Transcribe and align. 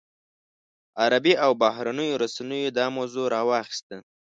عربي 1.01 1.33
او 1.43 1.51
بهرنیو 1.61 2.19
رسنیو 2.23 2.75
دا 2.77 2.85
موضوع 2.95 3.25
راواخیسته. 3.35 3.95